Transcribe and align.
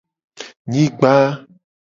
Nyigba. 0.69 1.13